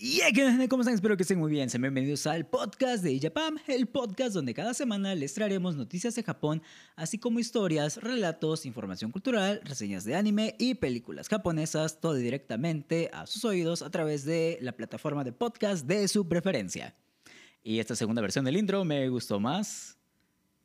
[0.00, 0.94] Y yeah, ¿cómo están?
[0.94, 1.68] Espero que estén muy bien.
[1.68, 6.22] Sean bienvenidos al podcast de Japan, el podcast donde cada semana les traeremos noticias de
[6.22, 6.62] Japón,
[6.94, 13.26] así como historias, relatos, información cultural, reseñas de anime y películas japonesas, todo directamente a
[13.26, 16.94] sus oídos a través de la plataforma de podcast de su preferencia.
[17.64, 19.97] Y esta segunda versión del intro me gustó más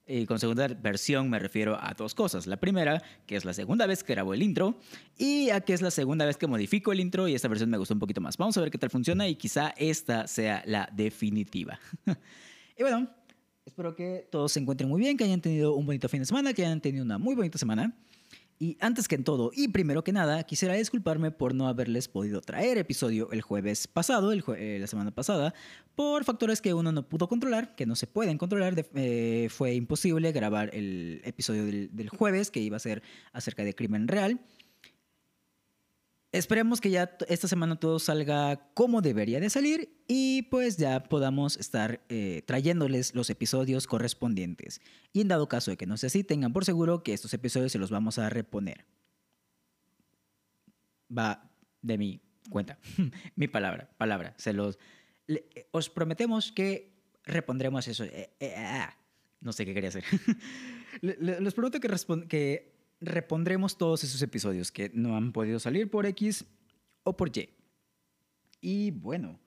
[0.06, 2.46] y con segunda versión me refiero a dos cosas.
[2.48, 4.78] La primera, que es la segunda vez que grabo el intro,
[5.18, 7.78] y a que es la segunda vez que modifico el intro y esta versión me
[7.78, 8.38] gustó un poquito más.
[8.38, 11.80] Vamos a ver qué tal funciona y quizá esta sea la definitiva.
[12.78, 13.10] y bueno,
[13.66, 16.54] espero que todos se encuentren muy bien, que hayan tenido un bonito fin de semana,
[16.54, 17.96] que hayan tenido una muy bonita semana.
[18.60, 22.42] Y antes que en todo, y primero que nada, quisiera disculparme por no haberles podido
[22.42, 25.54] traer episodio el jueves pasado, eh, la semana pasada,
[25.96, 28.86] por factores que uno no pudo controlar, que no se pueden controlar.
[28.96, 34.08] Eh, fue imposible grabar el episodio del jueves, que iba a ser acerca de crimen
[34.08, 34.40] real.
[36.34, 41.58] Esperemos que ya esta semana todo salga como debería de salir y pues ya podamos
[41.58, 44.82] estar eh, trayéndoles los episodios correspondientes.
[45.14, 47.72] Y en dado caso de que no sea así, tengan por seguro que estos episodios
[47.72, 48.88] se los vamos a reponer.
[51.16, 51.52] Va
[51.84, 52.80] de mi cuenta,
[53.36, 54.34] mi palabra, palabra.
[54.38, 54.80] Se los,
[55.70, 58.06] os prometemos que repondremos eso.
[58.06, 58.98] Eh, eh, ah,
[59.40, 60.04] no sé qué quería hacer.
[61.02, 61.90] les prometo que,
[62.28, 62.73] que
[63.04, 66.46] repondremos todos esos episodios que no han podido salir por X
[67.04, 67.50] o por Y.
[68.62, 69.40] Y bueno,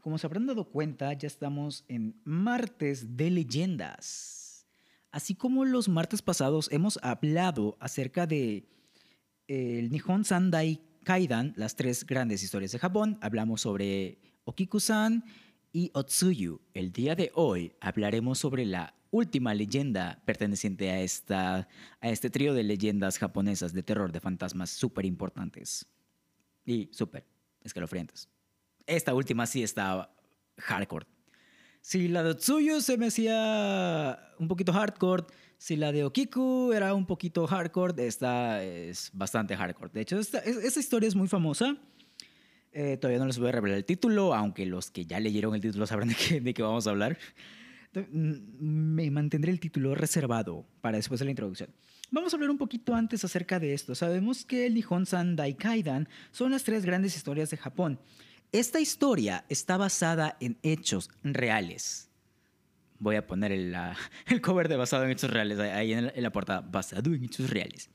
[0.00, 4.66] como se habrán dado cuenta, ya estamos en martes de leyendas.
[5.10, 8.68] Así como los martes pasados hemos hablado acerca de
[9.46, 15.24] el Nihon Sandai Kaidan, las tres grandes historias de Japón, hablamos sobre Okiku-san
[15.72, 16.60] y Otsuyu.
[16.72, 21.68] El día de hoy hablaremos sobre la última leyenda perteneciente a, esta,
[22.00, 25.86] a este trío de leyendas japonesas de terror de fantasmas súper importantes
[26.66, 27.24] y súper
[27.62, 28.28] escalofriantes.
[28.86, 30.10] Esta última sí está
[30.58, 31.06] hardcore.
[31.80, 35.24] Si la de Tsuyu se me hacía un poquito hardcore,
[35.58, 39.92] si la de Okiku era un poquito hardcore, esta es bastante hardcore.
[39.92, 41.76] De hecho, esta, historia es muy famosa.
[42.72, 45.60] Eh, todavía no les voy a revelar el título, aunque los que ya leyeron el
[45.60, 47.16] título sabrán de qué, de qué vamos a hablar
[48.10, 51.70] me mantendré el título reservado para después de la introducción.
[52.10, 53.94] Vamos a hablar un poquito antes acerca de esto.
[53.94, 57.98] Sabemos que el Nihon-san Daikaidan son las tres grandes historias de Japón.
[58.52, 62.10] Esta historia está basada en hechos reales.
[62.98, 63.76] Voy a poner el,
[64.42, 67.90] cover de basado en hechos reales ahí en, la portada, basado en hechos reales.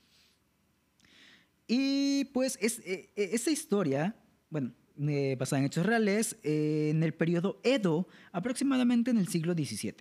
[1.67, 4.15] Y pues es, e, e, esta historia,
[4.49, 4.73] bueno,
[5.07, 9.95] eh, basada en hechos reales, eh, en el periodo Edo, aproximadamente en el siglo XVII.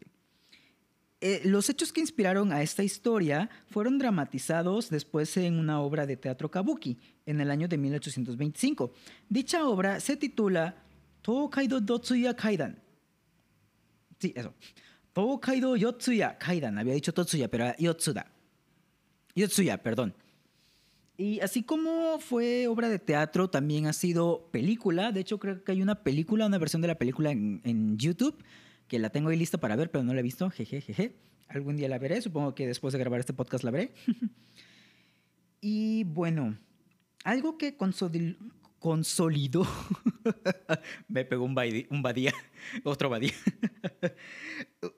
[1.20, 6.16] Eh, los hechos que inspiraron a esta historia fueron dramatizados después en una obra de
[6.16, 8.92] teatro kabuki en el año de 1825.
[9.28, 10.76] Dicha obra se titula
[11.22, 12.78] Tokaido Dotsuya Kaidan.
[14.20, 14.54] Sí, eso.
[15.12, 16.78] Tokaido Yotsuya Kaidan.
[16.78, 18.26] Había dicho Totsuya, pero era Yotsuda.
[19.34, 20.14] Yotsuya, perdón.
[21.20, 25.10] Y así como fue obra de teatro, también ha sido película.
[25.10, 28.40] De hecho, creo que hay una película, una versión de la película en, YouTube,
[28.86, 30.48] que la tengo ahí lista para ver, pero no la he visto.
[30.48, 31.16] Jeje, jeje.
[31.48, 32.22] Algún día la veré.
[32.22, 33.94] Supongo que después de grabar este podcast la veré.
[35.60, 36.56] y bueno,
[37.24, 37.76] algo que
[38.78, 39.66] consolidó.
[41.08, 41.56] Me pegó un,
[41.90, 42.32] un badía,
[42.84, 43.34] otro badía.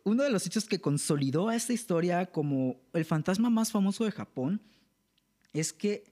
[0.04, 4.10] Uno de los hechos que consolidó a esta historia como el fantasma más famoso de
[4.10, 4.60] Japón
[5.52, 6.04] es que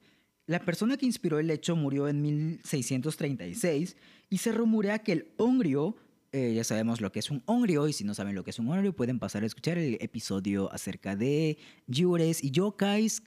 [0.47, 3.97] la persona que inspiró el hecho murió en 1636
[4.31, 5.97] y se rumorea que el hongrio,
[6.33, 8.59] eh, ya sabemos lo que es un hongrio, y si no saben lo que es
[8.59, 13.23] un hongrio, pueden pasar a escuchar el episodio acerca de yures y yokais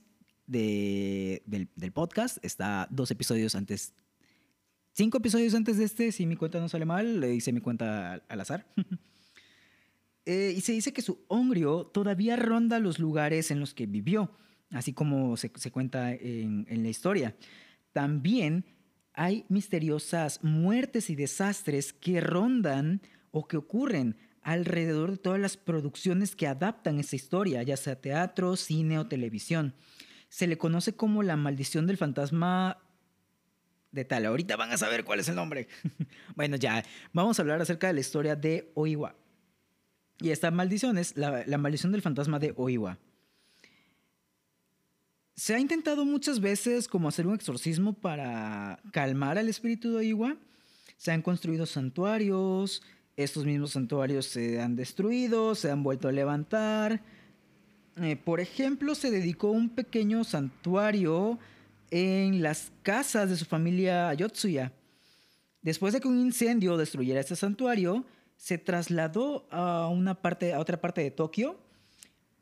[0.47, 2.43] del, podcast.
[2.43, 3.93] Está dos episodios antes,
[4.91, 8.13] cinco episodios antes de este, si mi cuenta no sale mal, le hice mi cuenta
[8.27, 8.67] al, azar.
[10.27, 14.29] Eh, y se dice que su hongrio todavía ronda los lugares en los que vivió
[14.71, 17.35] así como se, cuenta en, la historia.
[17.93, 18.65] También
[19.13, 23.01] hay misteriosas muertes y desastres que rondan
[23.31, 28.55] o que ocurren alrededor de todas las producciones que adaptan esa historia, ya sea teatro,
[28.55, 29.75] cine o televisión.
[30.29, 32.77] Se le conoce como la maldición del fantasma
[33.91, 34.25] de tal.
[34.25, 35.67] Ahorita van a saber cuál es el nombre.
[36.35, 39.15] bueno, ya, vamos a hablar acerca de la historia de Oiwa.
[40.19, 42.97] Y esta maldición es la, la maldición del fantasma de Oiwa.
[45.41, 50.37] Se ha intentado muchas veces como hacer un exorcismo para calmar al espíritu de Iwa.
[50.97, 52.83] Se han construido santuarios,
[53.17, 57.01] estos mismos santuarios se han destruido, se han vuelto a levantar.
[57.99, 61.39] Eh, por ejemplo, se dedicó un pequeño santuario
[61.89, 64.71] en las casas de su familia Yotsuya.
[65.63, 68.05] Después de que un incendio destruyera este santuario,
[68.37, 71.57] se trasladó a, una parte, a otra parte de Tokio,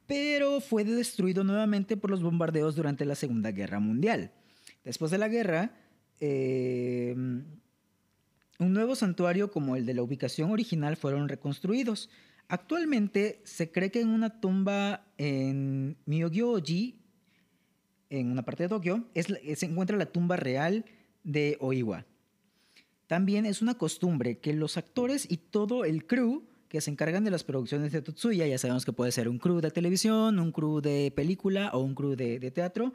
[0.09, 4.31] pero fue destruido nuevamente por los bombardeos durante la Segunda Guerra Mundial.
[4.83, 5.71] Después de la guerra,
[6.19, 12.09] eh, un nuevo santuario como el de la ubicación original fueron reconstruidos.
[12.47, 16.99] Actualmente se cree que en una tumba en Miyogyoji,
[18.09, 20.85] en una parte de Tokio, se encuentra la tumba real
[21.23, 22.07] de Oiwa.
[23.05, 27.31] También es una costumbre que los actores y todo el crew que se encargan de
[27.31, 30.81] las producciones de Totsuya, ya sabemos que puede ser un crew de televisión, un crew
[30.81, 32.93] de película o un crew de, teatro,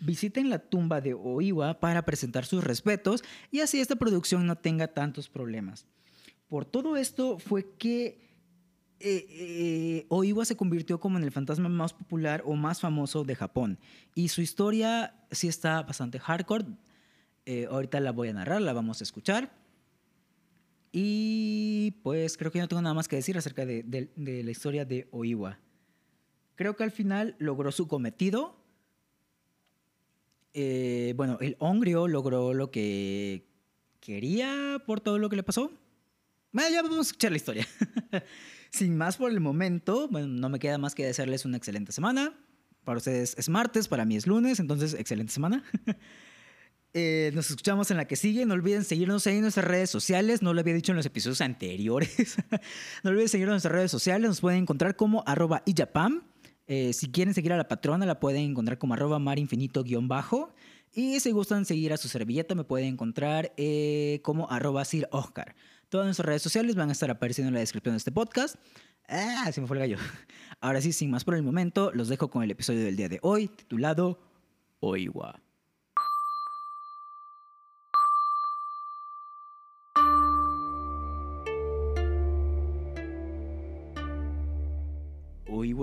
[0.00, 4.88] visiten la tumba de Oiwa para presentar sus respetos y así esta producción no tenga
[4.88, 5.86] tantos problemas.
[6.48, 8.18] Por todo esto fue que
[8.98, 13.34] eh, eh, Oiwa se convirtió como en el fantasma más popular o más famoso de
[13.34, 13.78] Japón.
[14.14, 16.64] Y su historia sí está bastante hardcore.
[17.44, 19.61] Eh, ahorita la voy a narrar, la vamos a escuchar.
[20.92, 25.08] Y pues creo que no tengo nada más que decir acerca de, la historia de
[25.10, 25.58] Oiwa.
[26.54, 28.62] Creo que al final logró su cometido.
[30.52, 33.48] Eh, bueno, el Hongrio logró lo que
[34.00, 35.72] quería por todo lo que le pasó.
[36.52, 37.66] Bueno, ya vamos a escuchar la historia.
[38.70, 42.38] Sin más por el momento, bueno, no me queda más que desearles una excelente semana.
[42.84, 45.64] Para ustedes es martes, para mí es lunes, entonces excelente semana.
[46.94, 48.44] Eh, nos escuchamos en la que sigue.
[48.44, 50.42] No olviden seguirnos ahí en nuestras redes sociales.
[50.42, 52.36] No lo había dicho en los episodios anteriores.
[53.02, 54.28] no olviden seguirnos en nuestras redes sociales.
[54.28, 55.62] Nos pueden encontrar como arroba.
[56.66, 60.54] Eh, si quieren seguir a la patrona, la pueden encontrar como arroba marinfinito-bajo.
[60.94, 64.84] Y si gustan seguir a su servilleta, me pueden encontrar eh, como arroba.
[65.88, 68.56] Todas nuestras redes sociales van a estar apareciendo en la descripción de este podcast.
[69.08, 69.96] Ah, se me fue el gallo.
[70.60, 73.18] Ahora sí, sin más por el momento, los dejo con el episodio del día de
[73.22, 74.20] hoy, titulado
[74.80, 75.40] Oiwa.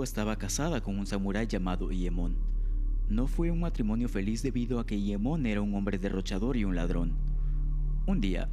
[0.02, 2.34] Estaba casada con un samurái llamado Iemon.
[3.08, 6.74] No fue un matrimonio feliz debido a que Iemon era un hombre derrochador y un
[6.74, 7.12] ladrón.
[8.06, 8.48] Un día,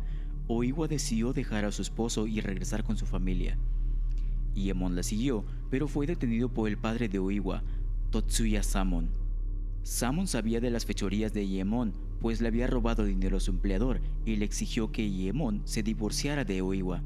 [0.47, 3.57] Oiwa decidió dejar a su esposo y regresar con su familia.
[4.55, 7.63] Iemon la siguió, pero fue detenido por el padre de Oiwa,
[8.11, 9.09] Totsuya Samon.
[9.83, 14.01] Samon sabía de las fechorías de Iemon, pues le había robado dinero a su empleador
[14.25, 17.03] y le exigió que Iemon se divorciara de Oiwa.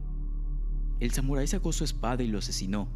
[1.00, 2.88] El samurái sacó su espada y lo asesinó,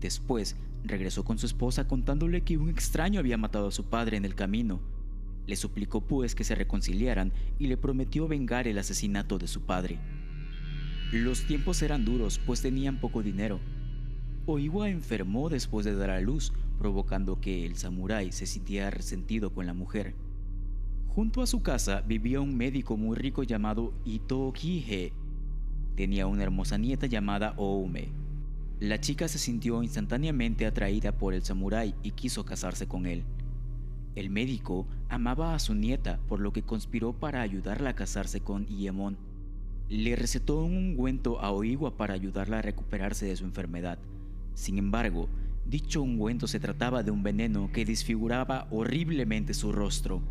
[0.00, 4.24] Después, regresó con su esposa contándole que un extraño había matado a su padre en
[4.24, 4.80] el camino.
[5.46, 9.98] Le suplicó pues que se reconciliaran y le prometió vengar el asesinato de su padre.
[11.12, 13.60] Los tiempos eran duros, pues tenían poco dinero.
[14.44, 19.66] Oiwa enfermó después de dar a luz, provocando que el samurái se sintiera resentido con
[19.66, 20.14] la mujer.
[21.08, 24.52] Junto a su casa vivía un médico muy rico llamado Ito.
[25.96, 28.12] Tenía una hermosa nieta llamada Oume,
[28.80, 33.24] la chica se sintió instantáneamente atraída por el samurái y quiso casarse con él.
[34.14, 38.68] El médico amaba a su nieta, por lo que conspiró para ayudarla a casarse con
[38.68, 39.16] Iemon.
[39.88, 43.98] Le recetó un ungüento a Oiwa para ayudarla a recuperarse de su enfermedad.
[44.54, 45.28] Sin embargo,
[45.66, 50.22] dicho ungüento se trataba de un veneno que desfiguraba horriblemente su rostro.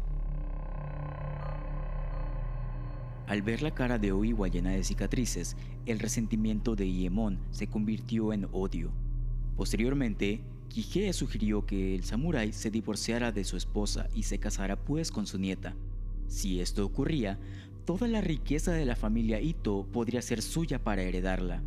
[3.28, 8.32] Al ver la cara de Oiwa llena de cicatrices, el resentimiento de Iemon se convirtió
[8.32, 8.94] en odio.
[9.58, 15.12] Posteriormente, Kihei sugirió que el samurái se divorciara de su esposa y se casara pues
[15.12, 15.76] con su nieta.
[16.28, 17.38] Si esto ocurría,
[17.84, 21.62] toda la riqueza de la familia Ito podría ser suya para heredarla.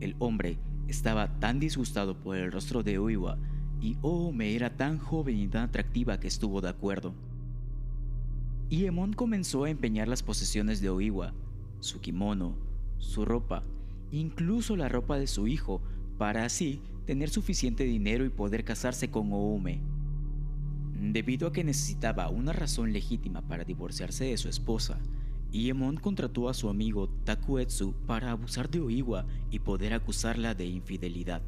[0.00, 3.38] El hombre estaba tan disgustado por el rostro de Oiwa
[3.80, 7.14] y Oome era tan joven y tan atractiva que estuvo de acuerdo.
[8.70, 11.32] Iemon comenzó a empeñar las posesiones de Oiwa,
[11.80, 12.54] su kimono,
[12.98, 13.62] su ropa,
[14.12, 15.80] incluso la ropa de su hijo,
[16.18, 19.80] para así tener suficiente dinero y poder casarse con Oume.
[21.00, 24.98] Debido a que necesitaba una razón legítima para divorciarse de su esposa,
[25.50, 31.40] Iemon contrató a su amigo Takuetsu para abusar de Oiwa y poder acusarla de infidelidad.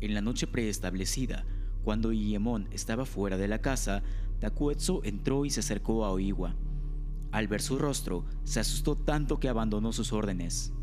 [0.00, 1.44] En la noche preestablecida,
[1.84, 4.02] cuando Iemon estaba fuera de la casa,
[4.44, 6.54] Takuetsu entró y se acercó a Oiwa.
[7.32, 10.74] Al ver su rostro, se asustó tanto que abandonó sus órdenes.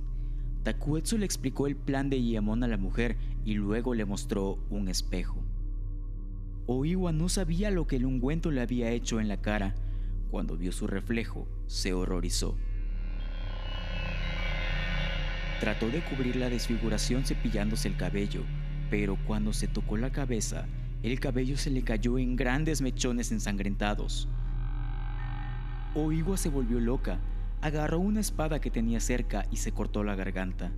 [0.64, 4.88] Takuetsu le explicó el plan de Iemon a la mujer y luego le mostró un
[4.88, 5.44] espejo.
[6.66, 9.76] Oiwa no sabía lo que el ungüento le había hecho en la cara.
[10.32, 12.58] Cuando vio su reflejo, se horrorizó.
[15.60, 18.42] Trató de cubrir la desfiguración cepillándose el cabello,
[18.90, 20.66] pero cuando se tocó la cabeza,
[21.04, 24.28] el cabello se le cayó en grandes mechones ensangrentados.
[25.96, 27.20] Oiwa se volvió loca.
[27.62, 30.72] agarró una espada que tenía cerca y se cortó la garganta.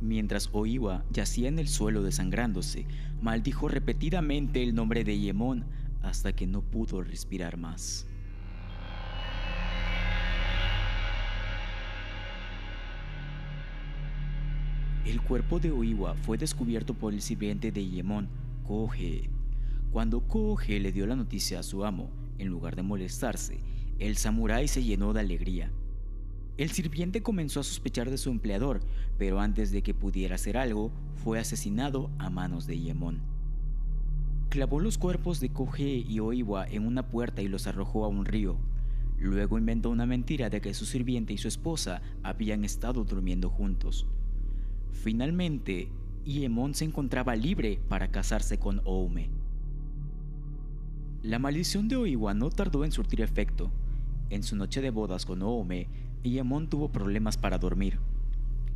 [0.00, 2.86] Mientras Oiwa yacía en el suelo desangrándose,
[3.20, 5.64] maldijo repetidamente el nombre de Yemón
[6.02, 8.06] hasta que no pudo respirar más.
[15.04, 18.28] El cuerpo de Oiwa fue descubierto por el sirviente de Yemón,
[18.64, 19.30] Koje.
[19.92, 23.60] Cuando Koje le dio la noticia a su amo, en lugar de molestarse,
[23.98, 25.70] el samurái se llenó de alegría.
[26.56, 28.80] El sirviente comenzó a sospechar de su empleador,
[29.18, 33.20] pero antes de que pudiera hacer algo, fue asesinado a manos de Yemón.
[34.48, 38.24] Clavó los cuerpos de Koje y Oiwa en una puerta y los arrojó a un
[38.24, 38.56] río.
[39.18, 44.06] Luego inventó una mentira de que su sirviente y su esposa habían estado durmiendo juntos.
[44.90, 45.88] Finalmente,
[46.26, 49.28] Iemon se encontraba libre para casarse con Oume.
[51.22, 53.70] La maldición de Oiwa no tardó en surtir efecto.
[54.30, 55.88] En su noche de bodas con Oume,
[56.22, 57.98] Iemon tuvo problemas para dormir.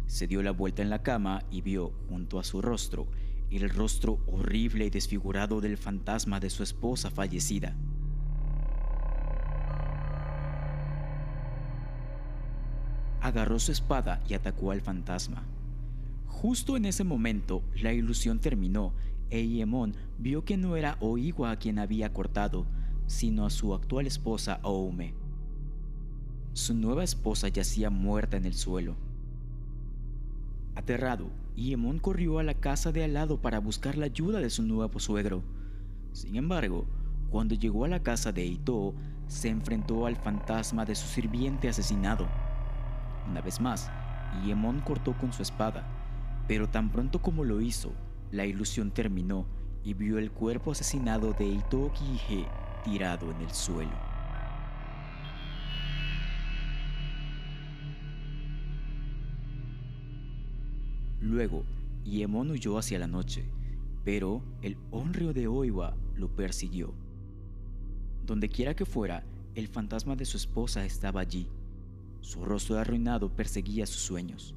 [0.07, 3.07] Se dio la vuelta en la cama y vio, junto a su rostro,
[3.51, 7.75] el rostro horrible y desfigurado del fantasma de su esposa fallecida.
[13.23, 15.45] Agarró su espada y atacó al fantasma.
[16.41, 18.93] Justo en ese momento, la ilusión terminó
[19.29, 22.65] e Iemon vio que no era Oiwa a quien había cortado,
[23.09, 25.15] sino a su actual esposa Oume.
[26.53, 28.95] Su nueva esposa yacía muerta en el suelo.
[30.77, 34.63] Aterrado, Iemon corrió a la casa de al lado para buscar la ayuda de su
[34.63, 35.43] nuevo suegro.
[36.13, 36.87] Sin embargo,
[37.31, 38.95] cuando llegó a la casa de Ito,
[39.27, 42.29] se enfrentó al fantasma de su sirviente asesinado.
[43.29, 43.91] Una vez más,
[44.47, 45.98] Iemon cortó con su espada,
[46.49, 47.93] pero tan pronto como lo hizo,
[48.33, 49.47] la ilusión terminó
[49.85, 52.47] y vio el cuerpo asesinado de Itoki Ige
[52.85, 53.93] tirado en el suelo.
[61.21, 61.65] Luego,
[62.05, 63.45] Yemon huyó hacia la noche,
[64.03, 66.95] pero el honrio de Oiwa lo persiguió.
[68.25, 69.23] Donde quiera que fuera,
[69.55, 71.51] el fantasma de su esposa estaba allí.
[72.23, 74.55] Su rostro arruinado perseguía sus sueños.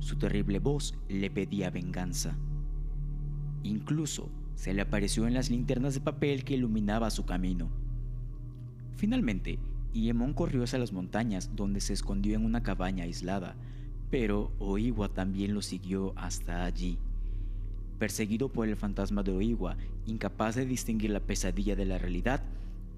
[0.00, 2.36] Su terrible voz le pedía venganza.
[3.62, 7.70] Incluso se le apareció en las linternas de papel que iluminaba su camino.
[8.96, 9.58] Finalmente,
[9.92, 13.56] Iemon corrió hacia las montañas donde se escondió en una cabaña aislada,
[14.10, 16.98] pero Oiwa también lo siguió hasta allí.
[17.98, 19.76] Perseguido por el fantasma de Oiwa,
[20.06, 22.42] incapaz de distinguir la pesadilla de la realidad,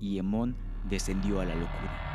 [0.01, 0.55] Iemon
[0.89, 2.12] descendió a la locura.